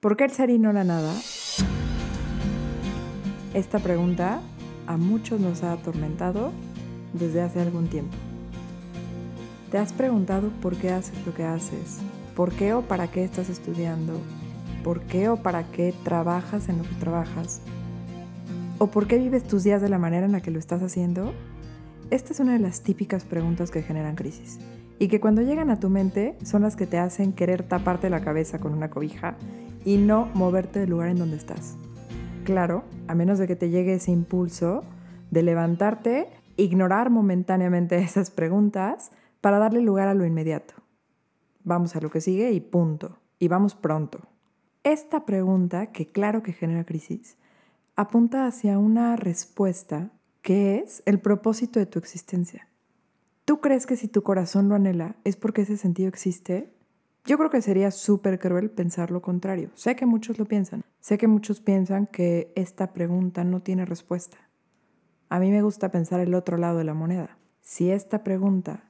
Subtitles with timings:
[0.00, 1.12] ¿Por qué el ser y no la nada?
[3.52, 4.40] Esta pregunta
[4.86, 6.52] a muchos nos ha atormentado
[7.12, 8.16] desde hace algún tiempo.
[9.70, 11.98] ¿Te has preguntado por qué haces lo que haces?
[12.34, 14.14] ¿Por qué o para qué estás estudiando?
[14.82, 17.60] ¿Por qué o para qué trabajas en lo que trabajas?
[18.78, 21.34] ¿O por qué vives tus días de la manera en la que lo estás haciendo?
[22.08, 24.60] Esta es una de las típicas preguntas que generan crisis
[24.98, 28.22] y que cuando llegan a tu mente son las que te hacen querer taparte la
[28.22, 29.36] cabeza con una cobija
[29.84, 31.76] y no moverte del lugar en donde estás.
[32.44, 34.82] Claro, a menos de que te llegue ese impulso
[35.30, 40.74] de levantarte, ignorar momentáneamente esas preguntas para darle lugar a lo inmediato.
[41.64, 43.18] Vamos a lo que sigue y punto.
[43.38, 44.20] Y vamos pronto.
[44.82, 47.36] Esta pregunta, que claro que genera crisis,
[47.96, 50.10] apunta hacia una respuesta
[50.42, 52.66] ¿Qué es el propósito de tu existencia?
[53.44, 56.72] ¿Tú crees que si tu corazón lo anhela es porque ese sentido existe?
[57.24, 59.70] Yo creo que sería súper cruel pensar lo contrario.
[59.74, 60.82] Sé que muchos lo piensan.
[61.00, 64.38] Sé que muchos piensan que esta pregunta no tiene respuesta.
[65.28, 67.38] A mí me gusta pensar el otro lado de la moneda.
[67.60, 68.84] Si esta pregunta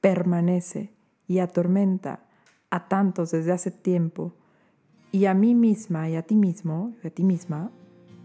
[0.00, 0.92] permanece
[1.28, 2.24] y atormenta
[2.70, 4.34] a tantos desde hace tiempo
[5.12, 7.70] y a mí misma y a ti mismo, y a ti misma,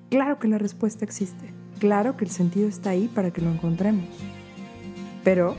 [0.09, 1.53] claro que la respuesta existe.
[1.80, 4.08] Claro que el sentido está ahí para que lo encontremos,
[5.23, 5.55] pero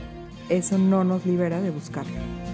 [0.49, 2.46] eso no nos libera de buscarlo.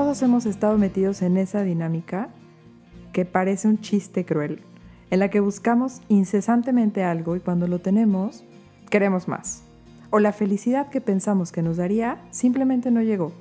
[0.00, 2.30] Todos hemos estado metidos en esa dinámica
[3.12, 4.62] que parece un chiste cruel,
[5.10, 8.42] en la que buscamos incesantemente algo y cuando lo tenemos,
[8.88, 9.62] queremos más.
[10.08, 13.34] O la felicidad que pensamos que nos daría simplemente no llegó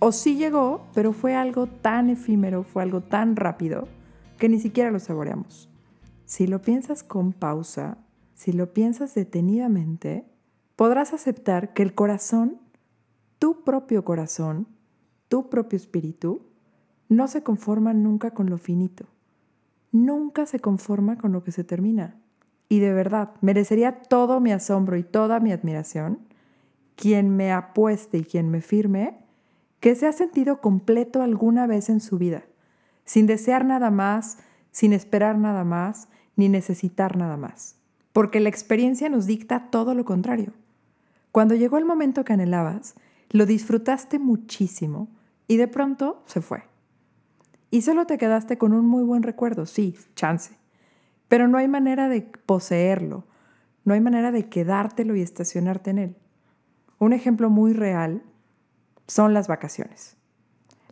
[0.00, 3.88] o sí llegó, pero fue algo tan efímero, fue algo tan rápido,
[4.36, 5.70] que ni siquiera lo saboreamos.
[6.26, 7.96] Si lo piensas con pausa,
[8.34, 10.26] si lo piensas detenidamente,
[10.76, 12.60] podrás aceptar que el corazón,
[13.38, 14.68] tu propio corazón,
[15.34, 16.42] tu propio espíritu,
[17.08, 19.06] no se conforma nunca con lo finito.
[19.90, 22.14] Nunca se conforma con lo que se termina.
[22.68, 26.20] Y de verdad, merecería todo mi asombro y toda mi admiración
[26.94, 29.18] quien me apueste y quien me firme
[29.80, 32.44] que se ha sentido completo alguna vez en su vida,
[33.04, 34.38] sin desear nada más,
[34.70, 36.06] sin esperar nada más,
[36.36, 37.74] ni necesitar nada más.
[38.12, 40.52] Porque la experiencia nos dicta todo lo contrario.
[41.32, 42.94] Cuando llegó el momento que anhelabas,
[43.30, 45.08] lo disfrutaste muchísimo
[45.46, 46.64] y de pronto se fue.
[47.70, 50.56] Y solo te quedaste con un muy buen recuerdo, sí, chance.
[51.28, 53.24] Pero no hay manera de poseerlo,
[53.84, 56.16] no hay manera de quedártelo y estacionarte en él.
[56.98, 58.22] Un ejemplo muy real
[59.06, 60.16] son las vacaciones.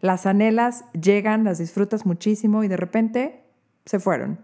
[0.01, 3.45] Las anhelas, llegan, las disfrutas muchísimo y de repente
[3.87, 4.41] se fueron.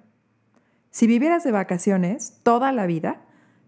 [0.90, 3.20] Si vivieras de vacaciones toda la vida,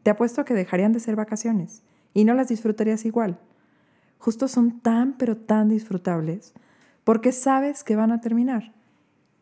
[0.03, 1.83] te apuesto que dejarían de ser vacaciones
[2.15, 3.41] y no las disfrutarías igual.
[4.21, 6.53] Justo son tan pero tan disfrutables
[7.05, 8.73] porque sabes que van a terminar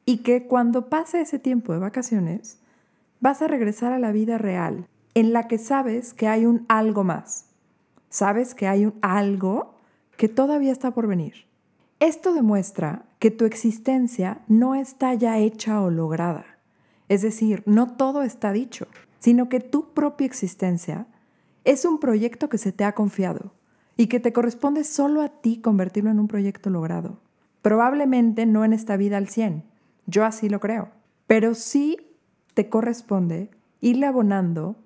[0.06, 2.60] y que cuando pase ese tiempo de vacaciones
[3.20, 7.02] vas a regresar a la vida real en la que sabes que hay un algo
[7.02, 7.46] más.
[8.08, 9.74] Sabes que hay un algo
[10.16, 11.46] que todavía está por venir.
[11.98, 16.44] Esto demuestra que tu existencia no está ya hecha o lograda.
[17.08, 18.86] Es decir, no todo está dicho,
[19.18, 21.08] sino que tu propia existencia
[21.64, 23.57] es un proyecto que se te ha confiado
[23.98, 27.18] y que te corresponde solo a ti convertirlo en un proyecto logrado.
[27.60, 29.64] Probablemente no en esta vida al 100,
[30.06, 30.88] yo así lo creo,
[31.26, 31.98] pero sí
[32.54, 33.50] te corresponde
[33.80, 34.76] irle abonando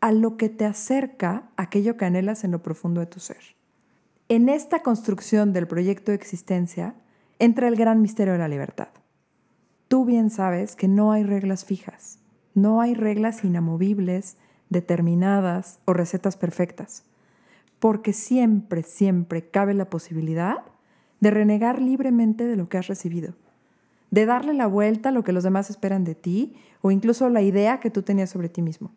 [0.00, 3.56] a lo que te acerca a aquello que anhelas en lo profundo de tu ser.
[4.28, 6.96] En esta construcción del proyecto de existencia
[7.38, 8.88] entra el gran misterio de la libertad.
[9.86, 12.18] Tú bien sabes que no hay reglas fijas,
[12.54, 14.36] no hay reglas inamovibles,
[14.70, 17.04] determinadas o recetas perfectas,
[17.78, 20.58] porque siempre, siempre cabe la posibilidad
[21.20, 23.34] de renegar libremente de lo que has recibido,
[24.10, 27.42] de darle la vuelta a lo que los demás esperan de ti o incluso la
[27.42, 28.92] idea que tú tenías sobre ti mismo.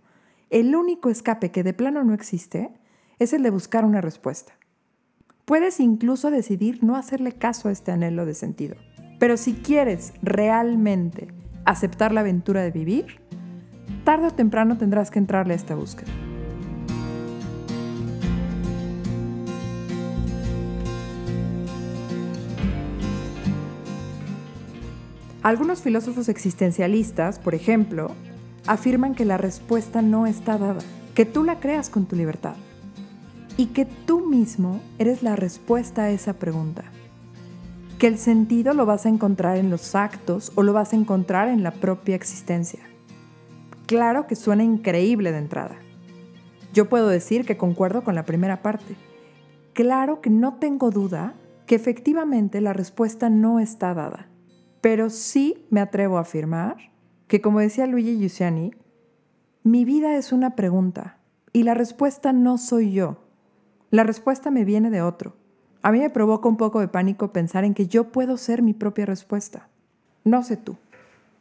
[0.50, 2.72] El único escape que de plano no existe
[3.20, 4.54] es el de buscar una respuesta.
[5.46, 8.76] Puedes incluso decidir no hacerle caso a este anhelo de sentido.
[9.20, 11.28] Pero si quieres realmente
[11.66, 13.20] aceptar la aventura de vivir,
[14.04, 16.12] tarde o temprano tendrás que entrarle a esta búsqueda.
[25.50, 28.12] Algunos filósofos existencialistas, por ejemplo,
[28.68, 30.82] afirman que la respuesta no está dada,
[31.16, 32.54] que tú la creas con tu libertad
[33.58, 36.84] y que tú mismo eres la respuesta a esa pregunta.
[37.98, 41.48] Que el sentido lo vas a encontrar en los actos o lo vas a encontrar
[41.48, 42.82] en la propia existencia.
[43.88, 45.78] Claro que suena increíble de entrada.
[46.76, 48.96] Yo puedo decir que concuerdo con la primera parte.
[49.74, 51.34] claro que no tengo duda
[51.66, 54.29] que efectivamente la respuesta no está dada.
[54.82, 56.78] Pero sí me atrevo a afirmar
[57.28, 58.72] que, como decía Luigi Giussiani,
[59.64, 61.18] mi vida es una pregunta
[61.52, 63.18] y la respuesta no soy yo.
[63.92, 65.36] La respuesta me viene de otro.
[65.82, 68.74] A mí me provoca un poco de pánico pensar en que yo puedo ser mi
[68.74, 69.68] propia respuesta.
[70.24, 70.78] No sé tú,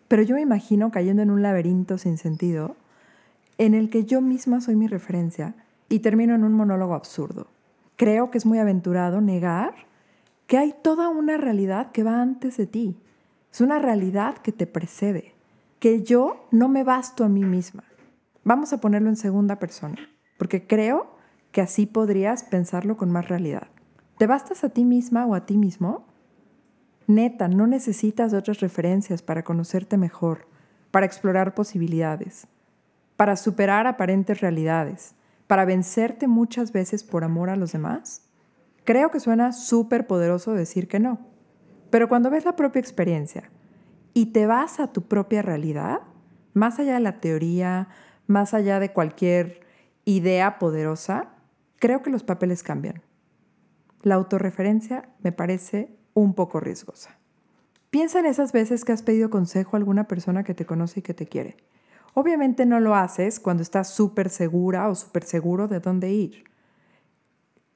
[0.09, 2.77] pero yo me imagino cayendo en un laberinto sin sentido
[3.59, 5.55] en el que yo misma soy mi referencia
[5.89, 7.49] y termino en un monólogo absurdo.
[7.97, 9.75] Creo que es muy aventurado negar
[10.47, 12.97] que hay toda una realidad que va antes de ti.
[13.53, 15.35] Es una realidad que te precede,
[15.81, 17.85] que yo no me basto a mí misma.
[18.45, 19.97] Vamos a ponerlo en segunda persona,
[20.39, 21.17] porque creo
[21.53, 23.69] que así podrías pensarlo con más realidad.
[24.19, 26.07] ¿Te bastas a ti misma o a ti mismo?
[27.07, 30.47] Neta, no necesitas otras referencias para conocerte mejor,
[30.91, 32.47] para explorar posibilidades,
[33.17, 35.15] para superar aparentes realidades,
[35.47, 38.25] para vencerte muchas veces por amor a los demás.
[38.85, 41.19] Creo que suena súper poderoso decir que no,
[41.91, 43.51] pero cuando ves la propia experiencia
[44.15, 46.01] y te vas a tu propia realidad,
[46.55, 47.89] más allá de la teoría,
[48.27, 49.61] más allá de cualquier
[50.05, 51.31] idea poderosa,
[51.79, 53.03] creo que los papeles cambian.
[54.03, 57.19] La autorreferencia me parece un poco riesgosa.
[57.91, 61.03] Piensa en esas veces que has pedido consejo a alguna persona que te conoce y
[61.03, 61.57] que te quiere.
[62.15, 66.45] Obviamente no lo haces cuando estás súper segura o súper seguro de dónde ir,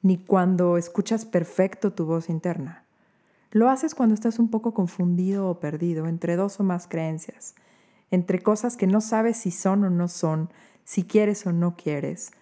[0.02, 2.84] ni cuando escuchas perfecto tu voz interna.
[3.52, 7.54] Lo haces cuando estás un poco confundido o perdido entre dos o más creencias,
[8.10, 10.48] entre cosas que no sabes si son o no son,
[10.84, 12.32] si quieres o no quieres,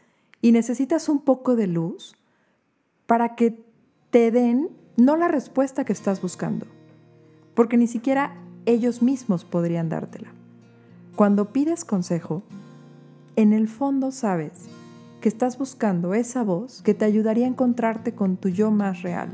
[0.40, 2.14] y necesitas un poco de luz
[3.06, 3.60] para que
[4.10, 6.66] te den no la respuesta que estás buscando,
[7.54, 10.32] porque ni siquiera ellos mismos podrían dártela.
[11.16, 12.44] Cuando pides consejo,
[13.34, 14.68] en el fondo sabes
[15.20, 19.30] que estás buscando esa voz que te ayudaría a encontrarte con tu yo más real,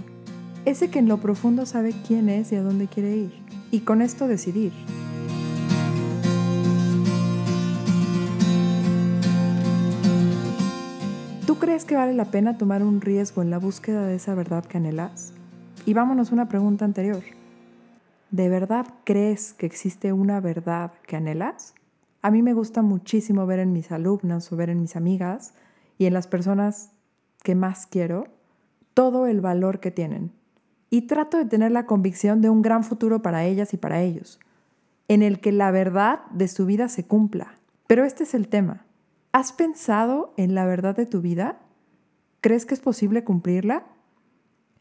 [0.66, 3.32] ese que en lo profundo sabe quién es y a dónde quiere ir,
[3.70, 4.72] y con esto decidir.
[11.46, 14.64] ¿Tú crees que vale la pena tomar un riesgo en la búsqueda de esa verdad
[14.64, 15.32] que anhelas?
[15.86, 17.22] Y vámonos a una pregunta anterior.
[18.32, 21.74] ¿De verdad crees que existe una verdad que anhelas?
[22.22, 25.54] A mí me gusta muchísimo ver en mis alumnas o ver en mis amigas
[25.96, 26.90] y en las personas
[27.44, 28.26] que más quiero
[28.94, 30.32] todo el valor que tienen.
[30.90, 34.38] Y trato de tener la convicción de un gran futuro para ellas y para ellos,
[35.08, 37.54] en el que la verdad de su vida se cumpla.
[37.86, 38.84] Pero este es el tema.
[39.32, 41.58] ¿Has pensado en la verdad de tu vida?
[42.40, 43.84] ¿Crees que es posible cumplirla?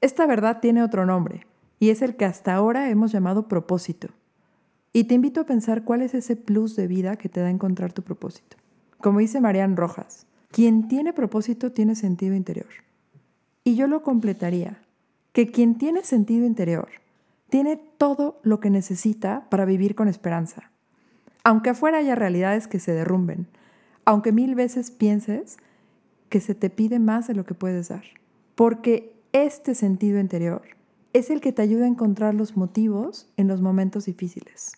[0.02, 1.48] Esta verdad tiene otro nombre,
[1.80, 4.10] y es el que hasta ahora hemos llamado propósito.
[4.94, 7.92] Y te invito a pensar cuál es ese plus de vida que te da encontrar
[7.92, 8.58] tu propósito.
[9.00, 12.70] Como dice Marian Rojas, quien tiene propósito tiene sentido interior.
[13.66, 14.80] Y yo lo completaría,
[15.36, 16.88] que quien tiene sentido interior
[17.50, 20.72] tiene todo lo que necesita para vivir con esperanza.
[21.44, 23.46] Aunque afuera haya realidades que se derrumben,
[24.06, 25.58] aunque mil veces pienses
[26.30, 28.06] que se te pide más de lo que puedes dar.
[28.56, 30.62] Porque este sentido interior
[31.12, 34.72] es el que te ayuda a encontrar los motivos en los momentos difíciles.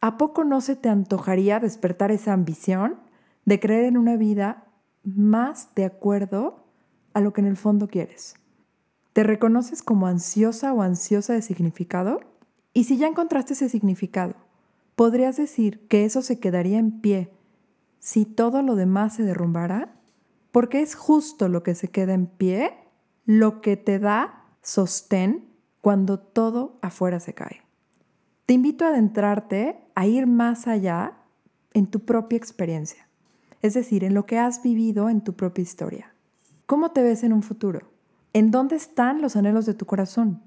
[0.00, 2.96] ¿A poco no se te antojaría despertar esa ambición
[3.44, 4.64] de creer en una vida
[5.02, 6.64] más de acuerdo
[7.12, 8.36] a lo que en el fondo quieres?
[9.14, 12.18] ¿Te reconoces como ansiosa o ansiosa de significado?
[12.72, 14.34] Y si ya encontraste ese significado,
[14.96, 17.30] ¿podrías decir que eso se quedaría en pie
[18.00, 19.94] si todo lo demás se derrumbara?
[20.50, 22.74] Porque es justo lo que se queda en pie
[23.24, 25.44] lo que te da sostén
[25.80, 27.62] cuando todo afuera se cae.
[28.46, 31.18] Te invito a adentrarte a ir más allá
[31.72, 33.06] en tu propia experiencia,
[33.62, 36.12] es decir, en lo que has vivido en tu propia historia.
[36.66, 37.93] ¿Cómo te ves en un futuro?
[38.34, 40.42] ¿En dónde están los anhelos de tu corazón?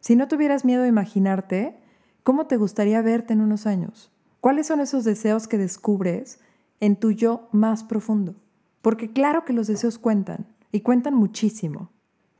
[0.00, 1.78] Si no tuvieras miedo a imaginarte,
[2.22, 4.10] ¿cómo te gustaría verte en unos años?
[4.40, 6.40] ¿Cuáles son esos deseos que descubres
[6.80, 8.36] en tu yo más profundo?
[8.80, 11.90] Porque claro que los deseos cuentan y cuentan muchísimo.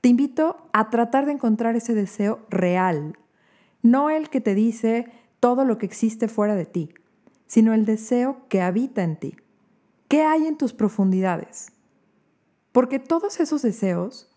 [0.00, 3.18] Te invito a tratar de encontrar ese deseo real,
[3.82, 6.94] no el que te dice todo lo que existe fuera de ti,
[7.46, 9.36] sino el deseo que habita en ti.
[10.08, 11.70] ¿Qué hay en tus profundidades?
[12.72, 14.29] Porque todos esos deseos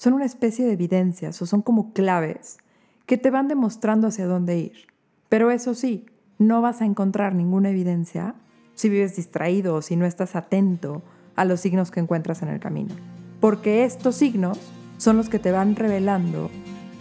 [0.00, 2.56] son una especie de evidencias o son como claves
[3.04, 4.86] que te van demostrando hacia dónde ir.
[5.28, 6.06] Pero eso sí,
[6.38, 8.34] no vas a encontrar ninguna evidencia
[8.74, 11.02] si vives distraído o si no estás atento
[11.36, 12.94] a los signos que encuentras en el camino.
[13.40, 14.58] Porque estos signos
[14.96, 16.50] son los que te van revelando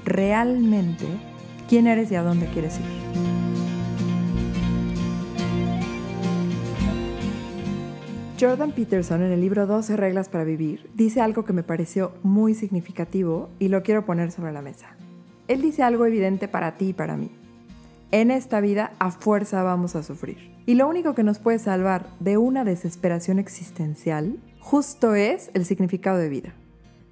[0.03, 1.06] realmente
[1.70, 3.28] quién eres y a dónde quieres ir.
[8.39, 12.53] Jordan Peterson en el libro 12 reglas para vivir dice algo que me pareció muy
[12.53, 14.96] significativo y lo quiero poner sobre la mesa.
[15.50, 17.31] Él dice algo evidente para ti y para mí.
[18.12, 20.55] En esta vida a fuerza vamos a sufrir.
[20.65, 26.17] Y lo único que nos puede salvar de una desesperación existencial justo es el significado
[26.17, 26.53] de vida.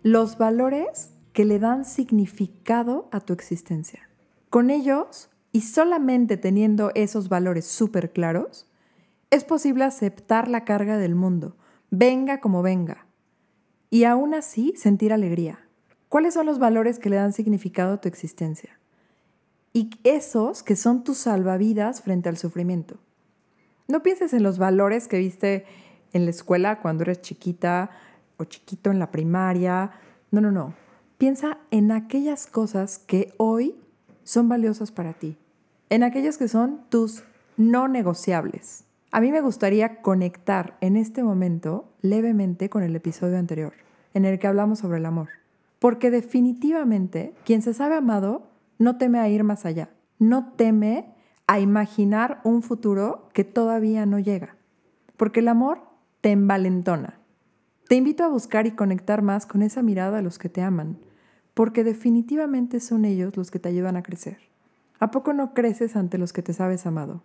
[0.03, 4.07] Los valores que le dan significado a tu existencia.
[4.49, 8.67] Con ellos, y solamente teniendo esos valores súper claros,
[9.29, 11.57] es posible aceptar la carga del mundo,
[11.89, 13.07] venga como venga,
[13.89, 15.59] y aún así sentir alegría.
[16.09, 18.77] ¿Cuáles son los valores que le dan significado a tu existencia?
[19.77, 22.97] y esos que son tus salvavidas frente al sufrimiento.
[23.87, 25.65] No pienses en los valores que viste
[26.13, 27.91] en la escuela cuando eres chiquita
[28.37, 29.91] o chiquito en la primaria.
[30.31, 30.73] No, no, no.
[31.19, 33.75] Piensa en aquellas cosas que hoy
[34.23, 35.37] son valiosas para ti,
[35.91, 37.23] en aquellas que son tus
[37.55, 38.83] no negociables.
[39.09, 43.73] A mí me gustaría conectar en este momento levemente con el episodio anterior,
[44.13, 45.29] en el que hablamos sobre el amor.
[45.79, 51.15] Porque definitivamente quien se sabe amado no teme a ir más allá, no teme
[51.47, 54.57] a imaginar un futuro que todavía no llega,
[55.15, 55.83] porque el amor
[56.19, 57.19] te envalentona.
[57.87, 60.99] Te invito a buscar y conectar más con esa mirada a los que te aman,
[61.53, 64.39] porque definitivamente son ellos los que te ayudan a crecer.
[64.99, 67.23] ¿A poco no creces ante los que te sabes amado?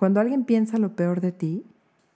[0.00, 1.62] Cuando alguien piensa lo peor de ti,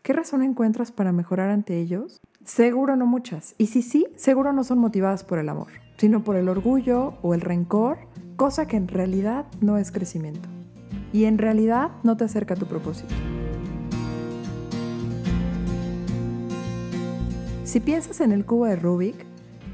[0.00, 2.18] ¿qué razón encuentras para mejorar ante ellos?
[2.42, 3.54] Seguro no muchas.
[3.58, 5.66] Y si sí, seguro no son motivadas por el amor,
[5.98, 7.98] sino por el orgullo o el rencor
[8.36, 10.48] cosa que en realidad no es crecimiento
[11.12, 13.14] y en realidad no te acerca a tu propósito.
[17.64, 19.26] Si piensas en el cubo de Rubik,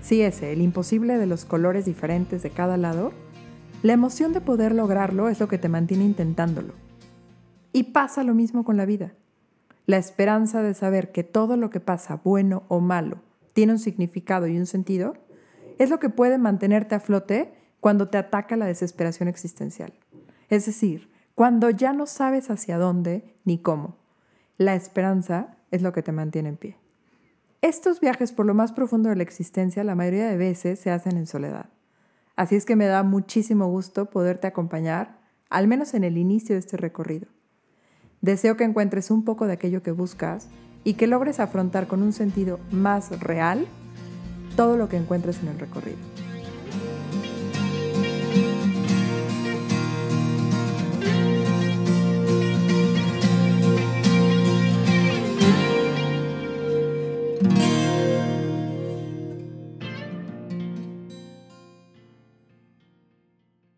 [0.02, 3.12] si ese, el imposible de los colores diferentes de cada lado,
[3.84, 6.89] la emoción de poder lograrlo es lo que te mantiene intentándolo.
[7.72, 9.14] Y pasa lo mismo con la vida.
[9.86, 13.22] La esperanza de saber que todo lo que pasa, bueno o malo,
[13.52, 15.14] tiene un significado y un sentido,
[15.78, 19.92] es lo que puede mantenerte a flote cuando te ataca la desesperación existencial.
[20.48, 23.96] Es decir, cuando ya no sabes hacia dónde ni cómo.
[24.58, 26.76] La esperanza es lo que te mantiene en pie.
[27.62, 31.16] Estos viajes por lo más profundo de la existencia la mayoría de veces se hacen
[31.16, 31.70] en soledad.
[32.36, 36.60] Así es que me da muchísimo gusto poderte acompañar, al menos en el inicio de
[36.60, 37.28] este recorrido.
[38.20, 40.48] Deseo que encuentres un poco de aquello que buscas
[40.84, 43.66] y que logres afrontar con un sentido más real
[44.56, 45.98] todo lo que encuentres en el recorrido.